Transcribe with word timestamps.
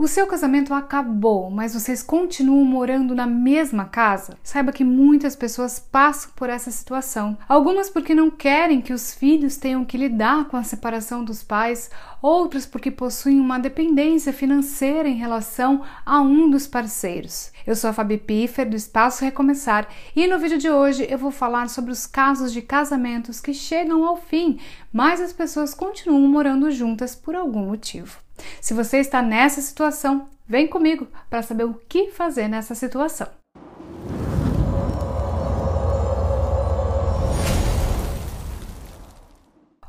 O 0.00 0.06
seu 0.06 0.28
casamento 0.28 0.72
acabou, 0.72 1.50
mas 1.50 1.74
vocês 1.74 2.04
continuam 2.04 2.64
morando 2.64 3.16
na 3.16 3.26
mesma 3.26 3.84
casa? 3.84 4.38
Saiba 4.44 4.70
que 4.70 4.84
muitas 4.84 5.34
pessoas 5.34 5.80
passam 5.80 6.30
por 6.36 6.48
essa 6.48 6.70
situação. 6.70 7.36
Algumas 7.48 7.90
porque 7.90 8.14
não 8.14 8.30
querem 8.30 8.80
que 8.80 8.92
os 8.92 9.12
filhos 9.12 9.56
tenham 9.56 9.84
que 9.84 9.98
lidar 9.98 10.44
com 10.44 10.56
a 10.56 10.62
separação 10.62 11.24
dos 11.24 11.42
pais, 11.42 11.90
outras 12.22 12.64
porque 12.64 12.92
possuem 12.92 13.40
uma 13.40 13.58
dependência 13.58 14.32
financeira 14.32 15.08
em 15.08 15.16
relação 15.16 15.82
a 16.06 16.20
um 16.20 16.48
dos 16.48 16.68
parceiros. 16.68 17.50
Eu 17.66 17.74
sou 17.74 17.90
a 17.90 17.92
Fabi 17.92 18.18
Piffer 18.18 18.70
do 18.70 18.76
Espaço 18.76 19.24
Recomeçar 19.24 19.88
e 20.14 20.28
no 20.28 20.38
vídeo 20.38 20.58
de 20.58 20.70
hoje 20.70 21.08
eu 21.10 21.18
vou 21.18 21.32
falar 21.32 21.68
sobre 21.68 21.90
os 21.90 22.06
casos 22.06 22.52
de 22.52 22.62
casamentos 22.62 23.40
que 23.40 23.52
chegam 23.52 24.06
ao 24.06 24.16
fim, 24.16 24.60
mas 24.92 25.20
as 25.20 25.32
pessoas 25.32 25.74
continuam 25.74 26.28
morando 26.28 26.70
juntas 26.70 27.16
por 27.16 27.34
algum 27.34 27.66
motivo. 27.66 28.27
Se 28.60 28.74
você 28.74 28.98
está 28.98 29.22
nessa 29.22 29.60
situação, 29.60 30.28
vem 30.46 30.66
comigo 30.66 31.06
para 31.30 31.42
saber 31.42 31.64
o 31.64 31.80
que 31.88 32.10
fazer 32.10 32.48
nessa 32.48 32.74
situação. 32.74 33.28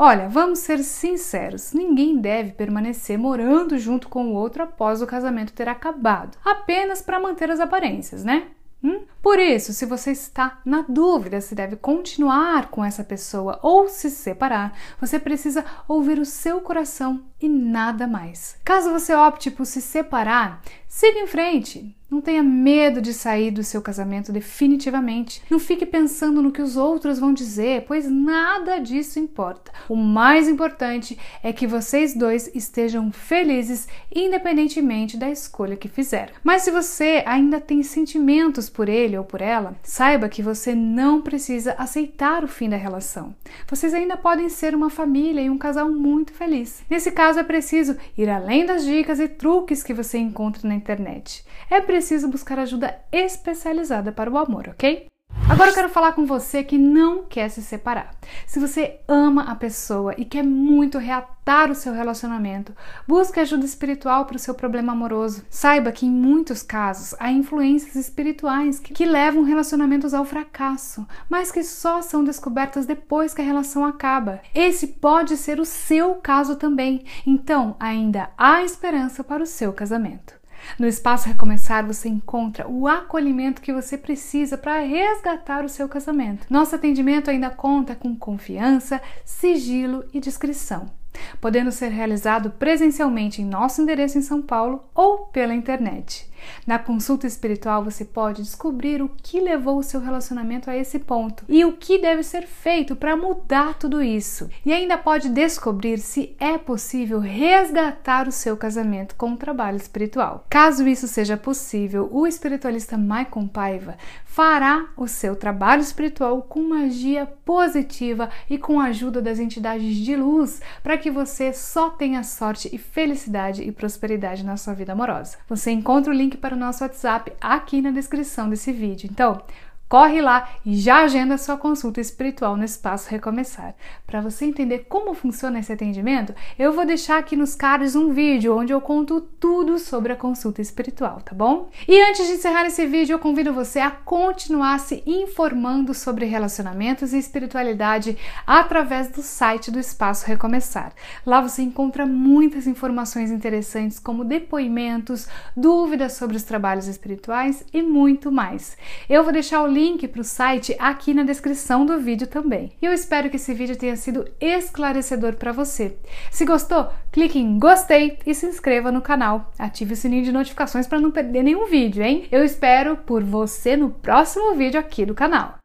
Olha, 0.00 0.28
vamos 0.28 0.60
ser 0.60 0.78
sinceros: 0.78 1.72
ninguém 1.72 2.20
deve 2.20 2.52
permanecer 2.52 3.18
morando 3.18 3.76
junto 3.78 4.08
com 4.08 4.28
o 4.28 4.34
outro 4.34 4.62
após 4.62 5.02
o 5.02 5.06
casamento 5.06 5.52
ter 5.52 5.68
acabado, 5.68 6.38
apenas 6.44 7.02
para 7.02 7.18
manter 7.18 7.50
as 7.50 7.58
aparências, 7.58 8.22
né? 8.24 8.46
Hum? 8.82 9.00
Por 9.22 9.38
isso, 9.38 9.72
se 9.72 9.84
você 9.84 10.12
está 10.12 10.60
na 10.64 10.84
dúvida 10.88 11.40
se 11.40 11.54
deve 11.54 11.76
continuar 11.76 12.70
com 12.70 12.84
essa 12.84 13.02
pessoa 13.02 13.58
ou 13.62 13.88
se 13.88 14.10
separar, 14.10 14.76
você 15.00 15.18
precisa 15.18 15.64
ouvir 15.86 16.18
o 16.18 16.24
seu 16.24 16.60
coração 16.60 17.24
e 17.40 17.48
nada 17.48 18.06
mais. 18.06 18.56
Caso 18.64 18.90
você 18.90 19.14
opte 19.14 19.50
por 19.50 19.66
se 19.66 19.80
separar, 19.80 20.62
siga 20.86 21.18
em 21.18 21.26
frente. 21.26 21.94
Não 22.10 22.22
tenha 22.22 22.42
medo 22.42 23.02
de 23.02 23.12
sair 23.12 23.50
do 23.50 23.62
seu 23.62 23.82
casamento 23.82 24.32
definitivamente. 24.32 25.42
Não 25.50 25.58
fique 25.58 25.84
pensando 25.84 26.40
no 26.40 26.50
que 26.50 26.62
os 26.62 26.74
outros 26.74 27.18
vão 27.18 27.34
dizer, 27.34 27.84
pois 27.86 28.10
nada 28.10 28.78
disso 28.78 29.18
importa. 29.18 29.70
O 29.90 29.94
mais 29.94 30.48
importante 30.48 31.18
é 31.42 31.52
que 31.52 31.66
vocês 31.66 32.14
dois 32.14 32.50
estejam 32.54 33.12
felizes, 33.12 33.86
independentemente 34.14 35.18
da 35.18 35.30
escolha 35.30 35.76
que 35.76 35.86
fizeram. 35.86 36.32
Mas 36.42 36.62
se 36.62 36.70
você 36.70 37.22
ainda 37.26 37.60
tem 37.60 37.82
sentimentos 37.82 38.70
por 38.70 38.88
ele 38.88 39.17
ou 39.18 39.24
por 39.24 39.40
ela, 39.40 39.76
saiba 39.82 40.28
que 40.28 40.42
você 40.42 40.74
não 40.74 41.20
precisa 41.20 41.74
aceitar 41.78 42.44
o 42.44 42.48
fim 42.48 42.68
da 42.68 42.76
relação. 42.76 43.34
Vocês 43.68 43.92
ainda 43.92 44.16
podem 44.16 44.48
ser 44.48 44.74
uma 44.74 44.88
família 44.88 45.42
e 45.42 45.50
um 45.50 45.58
casal 45.58 45.90
muito 45.90 46.32
feliz. 46.32 46.82
Nesse 46.88 47.10
caso, 47.10 47.38
é 47.38 47.42
preciso 47.42 47.96
ir 48.16 48.28
além 48.28 48.64
das 48.64 48.84
dicas 48.84 49.20
e 49.20 49.28
truques 49.28 49.82
que 49.82 49.94
você 49.94 50.18
encontra 50.18 50.66
na 50.68 50.74
internet. 50.74 51.44
É 51.70 51.80
preciso 51.80 52.28
buscar 52.28 52.58
ajuda 52.58 52.98
especializada 53.12 54.12
para 54.12 54.30
o 54.30 54.38
amor, 54.38 54.68
ok? 54.68 55.06
Agora 55.50 55.70
eu 55.70 55.74
quero 55.74 55.88
falar 55.88 56.12
com 56.12 56.26
você 56.26 56.62
que 56.62 56.76
não 56.76 57.24
quer 57.24 57.48
se 57.48 57.62
separar. 57.62 58.10
Se 58.46 58.60
você 58.60 59.00
ama 59.08 59.44
a 59.44 59.54
pessoa 59.54 60.14
e 60.18 60.24
quer 60.26 60.44
muito 60.44 60.98
reatar 60.98 61.70
o 61.70 61.74
seu 61.74 61.94
relacionamento, 61.94 62.74
busque 63.06 63.40
ajuda 63.40 63.64
espiritual 63.64 64.26
para 64.26 64.36
o 64.36 64.38
seu 64.38 64.54
problema 64.54 64.92
amoroso. 64.92 65.42
Saiba 65.48 65.90
que 65.90 66.04
em 66.04 66.10
muitos 66.10 66.62
casos 66.62 67.14
há 67.18 67.32
influências 67.32 67.96
espirituais 67.96 68.78
que, 68.78 68.92
que 68.92 69.06
levam 69.06 69.42
relacionamentos 69.42 70.12
ao 70.12 70.24
fracasso, 70.26 71.06
mas 71.30 71.50
que 71.50 71.64
só 71.64 72.02
são 72.02 72.22
descobertas 72.22 72.84
depois 72.84 73.32
que 73.32 73.40
a 73.40 73.44
relação 73.44 73.86
acaba. 73.86 74.40
Esse 74.54 74.86
pode 74.86 75.34
ser 75.38 75.58
o 75.58 75.64
seu 75.64 76.16
caso 76.16 76.56
também. 76.56 77.04
Então, 77.26 77.74
ainda 77.80 78.28
há 78.36 78.62
esperança 78.62 79.24
para 79.24 79.42
o 79.42 79.46
seu 79.46 79.72
casamento. 79.72 80.37
No 80.78 80.86
Espaço 80.86 81.28
Recomeçar 81.28 81.86
você 81.86 82.08
encontra 82.08 82.68
o 82.68 82.86
acolhimento 82.86 83.62
que 83.62 83.72
você 83.72 83.96
precisa 83.96 84.58
para 84.58 84.80
resgatar 84.80 85.64
o 85.64 85.68
seu 85.68 85.88
casamento. 85.88 86.46
Nosso 86.50 86.74
atendimento 86.74 87.30
ainda 87.30 87.50
conta 87.50 87.94
com 87.94 88.16
confiança, 88.16 89.00
sigilo 89.24 90.04
e 90.12 90.20
discrição 90.20 90.97
podendo 91.40 91.70
ser 91.70 91.88
realizado 91.88 92.50
presencialmente 92.50 93.42
em 93.42 93.44
nosso 93.44 93.82
endereço 93.82 94.18
em 94.18 94.22
São 94.22 94.42
Paulo 94.42 94.84
ou 94.94 95.26
pela 95.26 95.54
internet. 95.54 96.28
Na 96.66 96.78
consulta 96.78 97.26
espiritual 97.26 97.82
você 97.84 98.04
pode 98.04 98.42
descobrir 98.42 99.02
o 99.02 99.10
que 99.22 99.40
levou 99.40 99.78
o 99.78 99.82
seu 99.82 100.00
relacionamento 100.00 100.70
a 100.70 100.76
esse 100.76 100.98
ponto 100.98 101.44
e 101.48 101.64
o 101.64 101.72
que 101.72 101.98
deve 101.98 102.22
ser 102.22 102.46
feito 102.46 102.94
para 102.94 103.16
mudar 103.16 103.74
tudo 103.74 104.02
isso. 104.02 104.48
E 104.64 104.72
ainda 104.72 104.98
pode 104.98 105.28
descobrir 105.28 105.98
se 105.98 106.36
é 106.38 106.58
possível 106.58 107.18
resgatar 107.18 108.28
o 108.28 108.32
seu 108.32 108.56
casamento 108.56 109.14
com 109.14 109.32
o 109.32 109.36
trabalho 109.36 109.76
espiritual. 109.76 110.46
Caso 110.48 110.86
isso 110.86 111.06
seja 111.06 111.36
possível, 111.36 112.08
o 112.12 112.26
espiritualista 112.26 112.96
Maicon 112.96 113.46
Paiva 113.46 113.96
fará 114.24 114.88
o 114.96 115.08
seu 115.08 115.34
trabalho 115.34 115.82
espiritual 115.82 116.42
com 116.42 116.62
magia 116.62 117.26
positiva 117.44 118.30
e 118.48 118.56
com 118.56 118.78
a 118.78 118.84
ajuda 118.84 119.20
das 119.20 119.38
entidades 119.38 119.96
de 119.96 120.14
luz 120.14 120.60
para 120.82 120.96
que 120.96 121.10
você 121.18 121.52
só 121.52 121.90
tenha 121.90 122.22
sorte 122.22 122.70
e 122.72 122.78
felicidade 122.78 123.62
e 123.62 123.72
prosperidade 123.72 124.44
na 124.44 124.56
sua 124.56 124.72
vida 124.72 124.92
amorosa. 124.92 125.36
Você 125.48 125.72
encontra 125.72 126.12
o 126.12 126.16
link 126.16 126.36
para 126.36 126.54
o 126.54 126.58
nosso 126.58 126.84
WhatsApp 126.84 127.32
aqui 127.40 127.82
na 127.82 127.90
descrição 127.90 128.48
desse 128.48 128.70
vídeo. 128.72 129.08
Então, 129.10 129.42
Corre 129.88 130.20
lá 130.20 130.50
e 130.66 130.76
já 130.76 130.98
agenda 131.04 131.38
sua 131.38 131.56
consulta 131.56 131.98
espiritual 131.98 132.58
no 132.58 132.64
Espaço 132.64 133.08
Recomeçar. 133.08 133.74
Para 134.06 134.20
você 134.20 134.44
entender 134.44 134.84
como 134.86 135.14
funciona 135.14 135.58
esse 135.60 135.72
atendimento, 135.72 136.34
eu 136.58 136.74
vou 136.74 136.84
deixar 136.84 137.16
aqui 137.16 137.34
nos 137.34 137.54
cards 137.54 137.96
um 137.96 138.12
vídeo 138.12 138.54
onde 138.54 138.70
eu 138.70 138.82
conto 138.82 139.18
tudo 139.20 139.78
sobre 139.78 140.12
a 140.12 140.16
consulta 140.16 140.60
espiritual, 140.60 141.22
tá 141.24 141.34
bom? 141.34 141.70
E 141.88 142.02
antes 142.02 142.26
de 142.26 142.34
encerrar 142.34 142.66
esse 142.66 142.84
vídeo, 142.84 143.14
eu 143.14 143.18
convido 143.18 143.54
você 143.54 143.78
a 143.78 143.90
continuar 143.90 144.78
se 144.78 145.02
informando 145.06 145.94
sobre 145.94 146.26
relacionamentos 146.26 147.14
e 147.14 147.18
espiritualidade 147.18 148.18
através 148.46 149.08
do 149.08 149.22
site 149.22 149.70
do 149.70 149.78
Espaço 149.78 150.26
Recomeçar. 150.26 150.92
Lá 151.24 151.40
você 151.40 151.62
encontra 151.62 152.04
muitas 152.04 152.66
informações 152.66 153.30
interessantes 153.30 153.98
como 153.98 154.22
depoimentos, 154.22 155.26
dúvidas 155.56 156.12
sobre 156.12 156.36
os 156.36 156.42
trabalhos 156.42 156.86
espirituais 156.86 157.64
e 157.72 157.80
muito 157.80 158.30
mais. 158.30 158.76
Eu 159.08 159.24
vou 159.24 159.32
deixar 159.32 159.62
o 159.62 159.77
link 159.78 160.08
para 160.08 160.20
o 160.20 160.24
site 160.24 160.74
aqui 160.78 161.14
na 161.14 161.22
descrição 161.22 161.86
do 161.86 161.98
vídeo 161.98 162.26
também. 162.26 162.72
Eu 162.82 162.92
espero 162.92 163.30
que 163.30 163.36
esse 163.36 163.54
vídeo 163.54 163.76
tenha 163.76 163.94
sido 163.96 164.28
esclarecedor 164.40 165.34
para 165.34 165.52
você. 165.52 165.96
Se 166.30 166.44
gostou, 166.44 166.90
clique 167.12 167.38
em 167.38 167.58
gostei 167.58 168.18
e 168.26 168.34
se 168.34 168.46
inscreva 168.46 168.90
no 168.90 169.00
canal. 169.00 169.52
Ative 169.58 169.94
o 169.94 169.96
sininho 169.96 170.24
de 170.24 170.32
notificações 170.32 170.86
para 170.86 171.00
não 171.00 171.12
perder 171.12 171.44
nenhum 171.44 171.66
vídeo, 171.66 172.02
hein? 172.02 172.26
Eu 172.32 172.44
espero 172.44 172.96
por 172.96 173.22
você 173.22 173.76
no 173.76 173.90
próximo 173.90 174.54
vídeo 174.54 174.80
aqui 174.80 175.06
do 175.06 175.14
canal. 175.14 175.56